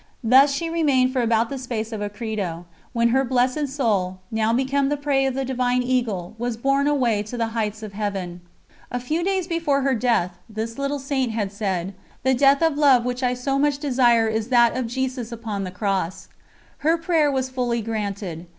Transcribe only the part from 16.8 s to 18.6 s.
prayer was fully granted.